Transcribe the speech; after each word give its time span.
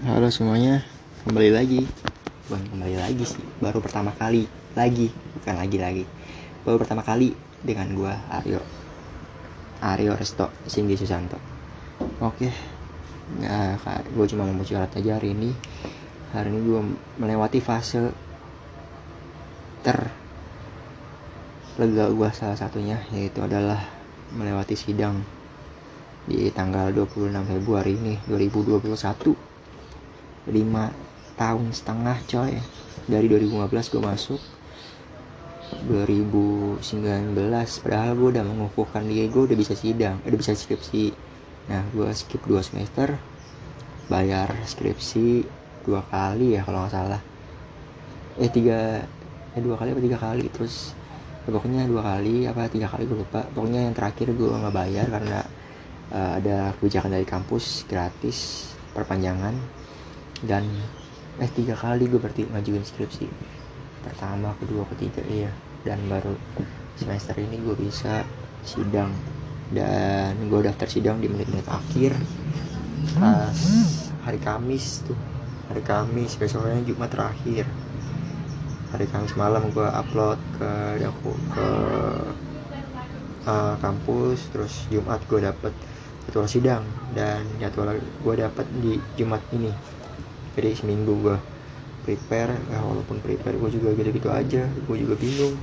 Halo 0.00 0.32
semuanya, 0.32 0.80
kembali 1.28 1.52
lagi. 1.52 1.84
Bukan 2.48 2.72
kembali 2.72 2.96
lagi 2.96 3.20
sih, 3.20 3.44
baru 3.60 3.84
pertama 3.84 4.08
kali 4.16 4.48
lagi, 4.72 5.12
bukan 5.12 5.60
lagi 5.60 5.76
lagi. 5.76 6.04
Baru 6.64 6.80
pertama 6.80 7.04
kali 7.04 7.36
dengan 7.60 7.92
gua 7.92 8.16
Aryo. 8.32 8.64
Aryo 9.84 10.16
Resto 10.16 10.48
Singgi 10.64 10.96
Susanto. 10.96 11.36
Oke. 12.24 12.48
Nah, 13.44 13.76
gue 14.08 14.24
cuma 14.24 14.48
mau 14.48 14.64
curhat 14.64 14.88
aja 14.96 15.20
hari 15.20 15.36
ini. 15.36 15.52
Hari 16.32 16.48
ini 16.48 16.60
gue 16.64 16.80
melewati 17.20 17.60
fase 17.60 18.08
ter 19.84 20.00
lega 21.76 22.08
gue 22.08 22.28
salah 22.32 22.56
satunya 22.56 23.04
yaitu 23.12 23.44
adalah 23.44 23.84
melewati 24.32 24.80
sidang 24.80 25.20
di 26.24 26.48
tanggal 26.56 26.88
26 26.88 27.36
Februari 27.52 28.00
ini 28.00 28.16
2021 28.32 29.49
5 30.48 31.40
tahun 31.40 31.66
setengah 31.72 32.16
coy. 32.28 32.52
Dari 33.10 33.26
2015 33.26 33.92
gue 33.92 34.02
masuk. 34.04 34.40
2019 35.86 36.82
padahal 37.86 38.10
gue 38.18 38.28
udah 38.34 38.42
mengukuhkan 38.42 39.06
diri 39.06 39.30
gue 39.30 39.46
udah 39.46 39.54
bisa 39.54 39.78
sidang 39.78 40.18
udah 40.26 40.38
bisa 40.38 40.52
skripsi. 40.52 41.14
Nah 41.70 41.86
gue 41.94 42.10
skip 42.10 42.42
2 42.42 42.58
semester 42.58 43.14
bayar 44.10 44.50
skripsi 44.66 45.46
dua 45.86 46.02
kali 46.10 46.58
ya 46.58 46.66
kalau 46.66 46.84
nggak 46.84 46.92
salah. 46.92 47.22
Eh 48.36 48.50
tiga 48.50 49.06
eh 49.54 49.62
dua 49.62 49.78
kali 49.78 49.94
apa 49.94 50.02
tiga 50.02 50.18
kali? 50.18 50.44
Terus 50.50 50.92
ya, 51.46 51.50
pokoknya 51.54 51.86
dua 51.86 52.02
kali 52.02 52.44
apa 52.50 52.66
tiga 52.68 52.90
kali 52.90 53.06
gue 53.06 53.18
lupa. 53.22 53.46
Pokoknya 53.54 53.88
yang 53.88 53.94
terakhir 53.94 54.34
gue 54.34 54.48
nggak 54.50 54.74
bayar 54.74 55.06
karena 55.08 55.38
uh, 56.12 56.32
ada 56.36 56.74
kebijakan 56.76 57.10
dari 57.14 57.26
kampus 57.26 57.86
gratis 57.86 58.70
perpanjangan 58.92 59.79
dan 60.44 60.64
eh 61.40 61.50
tiga 61.52 61.76
kali 61.76 62.08
gue 62.08 62.20
berarti 62.20 62.48
ngajuin 62.48 62.84
skripsi. 62.84 63.28
Pertama 64.04 64.56
kedua 64.56 64.88
ketiga 64.96 65.20
iya. 65.28 65.52
Dan 65.80 66.04
baru 66.08 66.36
semester 66.96 67.36
ini 67.40 67.60
gue 67.60 67.76
bisa 67.76 68.24
sidang. 68.64 69.12
Dan 69.72 70.36
gue 70.48 70.60
daftar 70.64 70.88
sidang 70.88 71.20
di 71.20 71.28
menit-menit 71.28 71.68
akhir. 71.68 72.12
Pas 73.16 73.56
hari 74.24 74.40
Kamis 74.40 75.04
tuh. 75.04 75.16
Hari 75.72 75.84
Kamis 75.84 76.36
besoknya 76.36 76.80
Jumat 76.84 77.12
terakhir. 77.12 77.64
Hari 78.92 79.06
Kamis 79.08 79.36
malam 79.36 79.72
gue 79.72 79.86
upload 79.86 80.40
ke 80.60 81.00
aku 81.04 81.32
ke 81.52 81.68
uh, 83.48 83.74
kampus. 83.80 84.48
Terus 84.52 84.88
Jumat 84.92 85.20
gue 85.24 85.40
dapet 85.40 85.72
jadwal 86.28 86.48
sidang. 86.48 86.84
Dan 87.16 87.44
jadwal 87.60 87.96
gue 88.00 88.34
dapet 88.36 88.66
di 88.80 89.00
Jumat 89.16 89.40
ini 89.52 89.99
jadi 90.56 90.74
seminggu 90.74 91.12
gue 91.22 91.36
prepare 92.02 92.56
ya 92.72 92.80
walaupun 92.80 93.20
prepare 93.20 93.60
gue 93.60 93.70
juga 93.76 93.94
gitu-gitu 93.94 94.28
aja 94.32 94.66
gue 94.66 94.96
juga 94.96 95.14
bingung. 95.18 95.54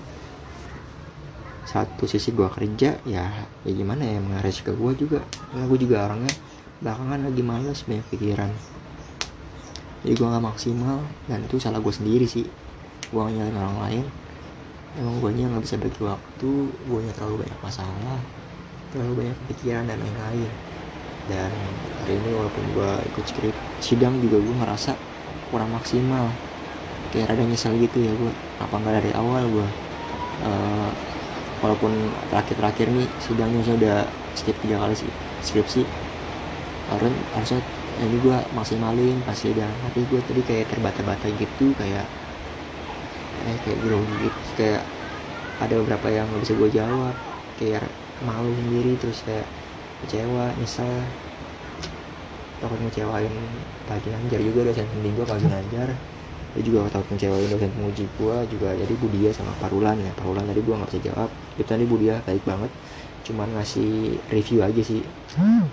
Satu 1.67 2.07
sisi 2.07 2.31
gue 2.31 2.47
kerja 2.47 2.95
ya 3.03 3.25
ya 3.43 3.71
gimana 3.71 4.07
ya 4.07 4.19
mengaris 4.23 4.63
ke 4.63 4.71
gue 4.71 4.91
juga. 4.95 5.19
Karena 5.51 5.65
gue 5.67 5.79
juga 5.79 5.95
orangnya 6.07 6.33
belakangan 6.79 7.19
lagi 7.27 7.41
males 7.43 7.79
banyak 7.83 8.07
pikiran. 8.13 8.51
Jadi 10.05 10.13
gue 10.13 10.27
nggak 10.27 10.45
maksimal 10.45 11.03
dan 11.27 11.43
itu 11.43 11.59
salah 11.59 11.83
gue 11.83 11.93
sendiri 11.93 12.25
sih. 12.29 12.47
Gue 13.11 13.21
nyalain 13.27 13.57
orang 13.57 13.77
lain. 13.83 14.05
Emang 14.97 15.19
gue 15.19 15.29
nggak 15.29 15.63
bisa 15.63 15.75
bagi 15.75 16.01
waktu 16.01 16.51
gue 16.71 16.99
terlalu 17.13 17.45
banyak 17.45 17.59
masalah 17.61 18.19
terlalu 18.91 19.13
banyak 19.23 19.37
pikiran 19.51 19.83
dan 19.85 19.99
lain-lain 19.99 20.51
dan 21.27 21.51
hari 22.03 22.15
ini 22.15 22.29
walaupun 22.31 22.63
gue 22.71 22.91
ikut 23.13 23.25
skrip 23.27 23.55
sidang 23.83 24.19
juga 24.23 24.39
gue 24.39 24.55
ngerasa 24.63 24.95
kurang 25.51 25.71
maksimal. 25.75 26.31
Kayak 27.07 27.35
rada 27.35 27.43
nyesel 27.47 27.79
gitu 27.79 28.03
ya 28.03 28.11
gue 28.11 28.31
apa 28.59 28.75
nggak 28.75 28.93
dari 28.99 29.11
awal 29.15 29.43
gue 29.47 29.67
uh, 30.43 30.89
walaupun 31.63 31.93
terakhir-terakhir 32.27 32.91
nih 32.91 33.07
sidangnya 33.23 33.61
saya 33.63 33.75
udah 33.79 33.97
skip 34.35 34.57
tiga 34.59 34.79
kali 34.83 34.95
sih 34.95 35.11
skripsi. 35.43 35.81
Harus 36.91 37.13
harusnya 37.35 37.59
ini 38.03 38.17
gue 38.23 38.37
maksimalin 38.55 39.17
pasti 39.23 39.51
sidang. 39.51 39.71
Tapi 39.87 39.99
gue 40.07 40.19
tadi 40.23 40.41
kayak 40.43 40.71
terbata-bata 40.71 41.27
gitu 41.31 41.71
kayak 41.79 42.05
eh 43.47 43.57
kayak 43.63 43.79
grogi 43.83 44.15
gitu. 44.27 44.39
Kayak 44.59 44.83
ada 45.57 45.73
beberapa 45.79 46.07
yang 46.11 46.27
nggak 46.27 46.41
bisa 46.43 46.53
gue 46.55 46.69
jawab. 46.75 47.15
Kayak 47.57 47.87
malu 48.25 48.51
sendiri 48.51 48.99
terus 48.99 49.23
kayak 49.25 49.47
kecewa 50.05 50.53
nyesel. 50.59 51.05
Takut 52.57 52.79
ngecewain 52.81 53.33
Pak 53.85 54.01
Ginanjar 54.01 54.41
juga 54.41 54.59
dosen 54.65 54.85
pembimbing 54.89 55.13
gue 55.21 55.25
Pak 55.29 55.39
Ginanjar 55.41 55.89
dia 56.57 56.63
juga 56.65 56.89
takut 56.89 57.13
ngecewain 57.13 57.49
dosen 57.53 57.69
penguji 57.69 58.05
gue 58.17 58.37
juga. 58.49 58.69
Jadi 58.73 58.93
Budia 58.97 59.29
sama 59.29 59.53
Parulan 59.61 59.97
ya 60.01 60.09
Parulan 60.17 60.45
tadi 60.45 60.61
gue 60.65 60.73
nggak 60.73 60.89
bisa 60.89 61.01
jawab. 61.13 61.29
Itu 61.57 61.69
tadi 61.69 61.85
Budia 61.85 62.21
baik 62.25 62.43
banget 62.45 62.71
cuman 63.27 63.59
ngasih 63.59 64.17
review 64.31 64.65
aja 64.65 64.81
sih. 64.81 65.05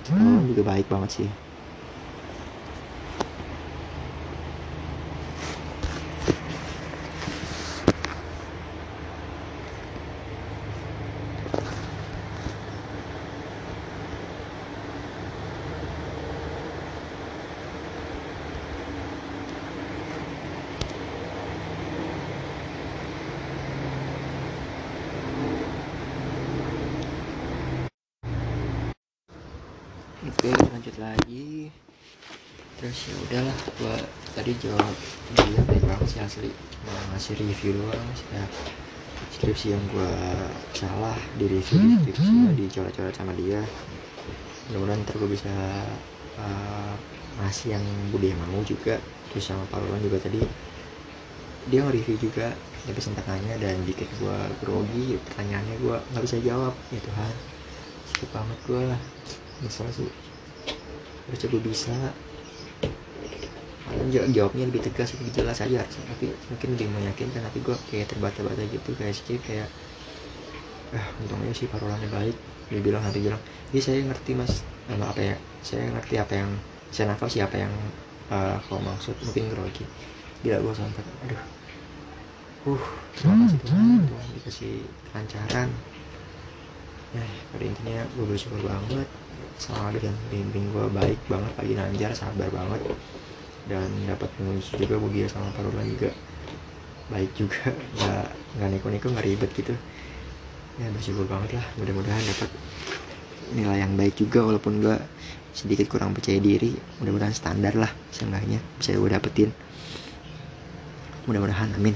Parulan 0.09 0.45
juga 0.45 0.62
baik 0.65 0.87
banget 0.93 1.25
sih 1.25 1.29
oke 30.25 30.51
lanjut 30.73 30.97
lagi. 30.97 31.69
Terus 32.81 32.99
ya 33.09 33.15
udahlah 33.29 33.57
gua 33.81 33.97
tadi 34.35 34.53
jawab 34.59 34.95
dia 35.37 35.62
baik 35.69 35.85
banget 35.85 36.09
sih 36.11 36.21
asli 36.21 36.51
mau 36.85 36.99
ngasih 37.15 37.39
review 37.41 37.81
doang 37.81 38.09
ya 38.35 38.45
skripsi 39.33 39.73
yang 39.73 39.85
gua 39.89 40.11
salah 40.75 41.17
di 41.39 41.49
review 41.49 41.81
di 42.03 42.12
skripsi 42.12 42.29
ya, 42.29 42.51
dicoret-coret 42.57 43.15
sama 43.15 43.33
dia. 43.37 43.62
Mudah-mudahan 44.69 45.05
ntar 45.05 45.21
gue 45.21 45.29
bisa 45.29 45.53
uh, 46.41 46.93
ngasih 47.37 47.77
yang 47.77 47.85
Budi 48.09 48.33
mau 48.33 48.65
juga 48.65 48.97
terus 49.29 49.45
sama 49.45 49.69
Pak 49.69 49.85
juga 50.01 50.17
tadi. 50.17 50.41
Dia 51.69 51.85
nge-review 51.85 52.17
juga 52.17 52.49
tapi 52.85 53.01
sempat 53.01 53.25
nanya 53.25 53.56
dan 53.56 53.81
dikit 53.89 54.09
gue 54.21 54.39
grogi 54.61 55.17
pertanyaannya 55.17 55.77
gue 55.81 55.97
nggak 55.97 56.25
bisa 56.25 56.37
jawab 56.45 56.77
ya 56.93 57.01
Tuhan 57.01 57.35
sakit 58.12 58.29
banget 58.29 58.59
gue 58.69 58.83
lah 58.93 59.01
nyesel 59.63 59.87
sih 59.93 60.11
harus 61.25 61.41
coba 61.49 61.59
bisa. 61.65 61.95
Malah 63.85 64.29
jawabnya 64.33 64.65
lebih 64.69 64.85
tegas 64.85 65.17
lebih 65.17 65.33
jelas 65.33 65.61
aja. 65.61 65.85
Tapi 65.85 66.33
mungkin 66.53 66.69
lebih 66.77 66.89
meyakinkan 66.93 67.41
tapi 67.45 67.59
gue 67.61 67.77
kayak 67.93 68.13
terbata-bata 68.13 68.63
gitu 68.69 68.91
kayak 68.97 69.15
skip 69.17 69.41
kayak 69.45 69.69
ah 70.95 71.07
untungnya 71.19 71.51
sih 71.51 71.67
parolannya 71.67 72.07
baik 72.07 72.37
dia 72.71 72.81
bilang 72.81 73.03
nanti 73.05 73.21
bilang. 73.21 73.41
Iya 73.73 73.93
saya 73.93 74.01
ngerti 74.05 74.33
mas 74.37 74.63
nama 74.89 75.11
apa 75.11 75.21
ya 75.21 75.37
saya 75.65 75.89
ngerti 75.91 76.15
apa 76.21 76.35
yang 76.45 76.51
saya 76.95 77.11
nakal 77.11 77.29
siapa 77.29 77.57
yang 77.57 77.73
uh, 78.31 78.57
kau 78.69 78.81
maksud. 78.81 79.17
Mungkin 79.25 79.53
grogi. 79.53 79.85
Gila 80.45 80.61
gue 80.61 80.75
sampai 80.77 81.03
aduh. 81.25 81.43
Uh 82.65 82.85
terima 83.13 83.45
kasih 83.45 83.61
Tuhan 83.65 84.01
Tuhan 84.09 84.29
dikasih 84.41 84.75
kelancaran. 85.13 85.69
Ya 87.15 87.27
pada 87.53 87.65
intinya 87.65 88.01
gue 88.17 88.25
bersyukur 88.27 88.61
banget 88.65 89.09
sama 89.59 89.95
dan 89.97 90.15
bimbing 90.29 90.71
gue 90.75 90.87
baik 90.91 91.21
banget 91.31 91.53
lagi 91.57 91.73
nanjar 91.79 92.13
sabar 92.15 92.49
banget. 92.51 92.83
Dan 93.65 93.89
dapat 94.05 94.29
menguji 94.37 94.77
juga 94.77 95.01
Bugia 95.01 95.27
sama 95.27 95.49
Parula 95.56 95.81
juga. 95.85 96.12
Baik 97.09 97.31
juga 97.37 97.73
nggak 98.01 98.27
nggak 98.61 98.69
neko-neko 98.77 99.06
nggak 99.12 99.27
ribet 99.27 99.51
gitu. 99.56 99.75
Ya 100.81 100.91
bersyukur 100.91 101.25
banget 101.31 101.56
lah 101.56 101.67
mudah-mudahan 101.79 102.23
dapat 102.27 102.51
nilai 103.55 103.79
yang 103.85 103.95
baik 103.95 104.19
juga 104.19 104.43
walaupun 104.43 104.83
gue 104.83 104.97
sedikit 105.55 105.87
kurang 105.87 106.12
percaya 106.12 106.43
diri. 106.43 106.75
Mudah-mudahan 106.99 107.33
standar 107.33 107.79
lah 107.79 107.93
seenggaknya 108.11 108.59
bisa 108.77 108.99
gue 108.99 109.11
dapetin. 109.11 109.50
Mudah-mudahan 111.25 111.73
amin. 111.79 111.95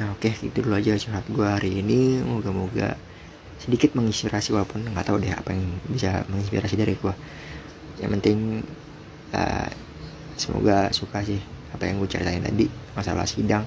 Nah 0.00 0.16
oke 0.16 0.32
gitu 0.32 0.64
dulu 0.64 0.80
aja 0.80 0.96
curhat 0.96 1.26
gue 1.28 1.44
hari 1.44 1.84
ini. 1.84 2.24
Moga-moga 2.24 2.96
sedikit 3.60 3.92
menginspirasi 3.92 4.56
walaupun 4.56 4.88
nggak 4.88 5.04
tahu 5.04 5.20
deh 5.20 5.30
apa 5.30 5.52
yang 5.52 5.64
bisa 5.92 6.24
menginspirasi 6.32 6.74
dari 6.80 6.96
gue 6.96 7.14
yang 8.00 8.10
penting 8.16 8.64
uh, 9.36 9.68
semoga 10.40 10.88
suka 10.96 11.20
sih 11.20 11.36
apa 11.70 11.84
yang 11.86 12.00
gue 12.00 12.08
ceritain 12.08 12.42
tadi 12.42 12.66
masalah 12.96 13.28
sidang. 13.28 13.62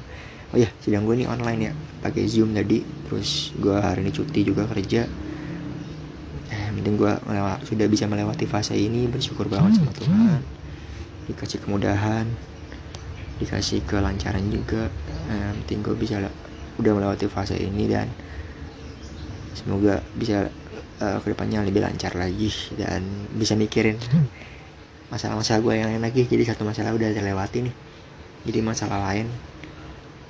Oh 0.53 0.57
ya 0.57 0.69
sidang 0.81 1.05
gue 1.05 1.17
ini 1.17 1.25
online 1.29 1.69
ya 1.69 1.73
pakai 2.01 2.25
zoom 2.29 2.53
tadi 2.53 2.81
terus 3.07 3.53
gue 3.57 3.73
hari 3.73 4.05
ini 4.05 4.11
cuti 4.11 4.41
juga 4.41 4.65
kerja. 4.65 5.05
Eh, 6.49 6.59
yang 6.69 6.75
penting 6.81 6.97
gue 6.97 7.13
melewat, 7.25 7.65
sudah 7.65 7.87
bisa 7.89 8.05
melewati 8.05 8.45
fase 8.45 8.77
ini 8.77 9.05
bersyukur 9.09 9.49
banget 9.49 9.81
sama 9.81 9.91
Tuhan. 9.93 10.41
dikasih 11.23 11.63
kemudahan 11.63 12.27
dikasih 13.39 13.85
kelancaran 13.87 14.43
juga. 14.51 14.91
Yang 15.29 15.55
penting 15.63 15.79
gue 15.85 15.95
bisa 15.95 16.15
udah 16.81 16.91
melewati 16.91 17.25
fase 17.29 17.55
ini 17.55 17.85
dan 17.87 18.09
semoga 19.53 20.01
bisa 20.17 20.49
uh, 20.99 21.17
ke 21.21 21.27
depannya 21.33 21.65
lebih 21.65 21.81
lancar 21.81 22.13
lagi 22.17 22.49
dan 22.77 23.05
bisa 23.33 23.53
mikirin 23.53 23.97
masalah-masalah 25.13 25.61
gue 25.61 25.73
yang 25.77 25.89
lain 25.93 26.03
lagi. 26.03 26.25
Jadi 26.25 26.43
satu 26.45 26.65
masalah 26.65 26.93
udah 26.93 27.13
terlewati 27.13 27.69
nih. 27.69 27.75
Jadi 28.43 28.59
masalah 28.59 28.99
lain 29.13 29.29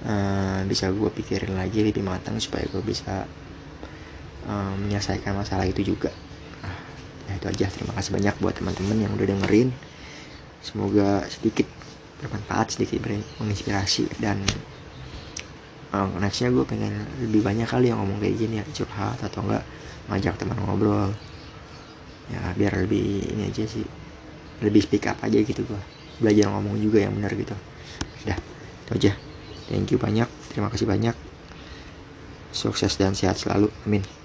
uh, 0.05 0.61
bisa 0.67 0.91
gue 0.91 1.09
pikirin 1.09 1.55
lagi 1.55 1.81
lebih 1.81 2.03
matang 2.03 2.37
supaya 2.37 2.67
gue 2.67 2.83
bisa 2.83 3.25
uh, 4.45 4.73
menyelesaikan 4.77 5.33
masalah 5.33 5.65
itu 5.65 5.81
juga. 5.95 6.11
Nah, 7.27 7.33
itu 7.39 7.47
aja. 7.47 7.65
Terima 7.71 7.95
kasih 7.95 8.11
banyak 8.11 8.35
buat 8.43 8.55
teman-teman 8.59 8.97
yang 9.07 9.11
udah 9.15 9.27
dengerin. 9.27 9.71
Semoga 10.63 11.23
sedikit 11.27 11.67
bermanfaat 12.23 12.79
sedikit 12.79 13.03
menginspirasi 13.39 14.07
dan 14.23 14.39
uh, 15.93 16.09
nextnya 16.19 16.49
gue 16.49 16.65
pengen 16.65 16.93
lebih 17.21 17.45
banyak 17.45 17.69
kali 17.69 17.93
yang 17.93 18.01
ngomong 18.01 18.17
kayak 18.19 18.35
gini 18.35 18.59
ya 18.59 18.65
curhat 18.73 19.21
atau 19.21 19.45
enggak 19.45 19.63
ngajak 20.09 20.33
teman 20.41 20.57
ngobrol. 20.59 21.13
Ya 22.31 22.41
biar 22.57 22.73
lebih 22.83 23.29
ini 23.35 23.51
aja 23.51 23.63
sih 23.67 23.85
lebih 24.63 24.81
speak 24.83 25.05
up 25.07 25.19
aja 25.21 25.37
gitu 25.39 25.61
gua. 25.63 25.79
Belajar 26.19 26.49
ngomong 26.49 26.79
juga 26.81 27.03
yang 27.03 27.13
benar 27.13 27.31
gitu. 27.37 27.55
Udah 28.25 28.37
itu 28.83 28.91
aja. 28.97 29.11
Thank 29.69 29.95
you 29.95 29.99
banyak 30.01 30.27
terima 30.51 30.67
kasih 30.73 30.89
banyak. 30.89 31.15
Sukses 32.53 32.97
dan 32.97 33.17
sehat 33.17 33.41
selalu 33.41 33.69
amin 33.85 34.22